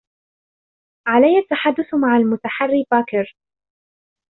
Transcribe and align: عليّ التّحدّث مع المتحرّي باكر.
عليّ 1.07 1.37
التّحدّث 1.39 1.93
مع 1.93 2.17
المتحرّي 2.17 2.85
باكر. 2.91 3.35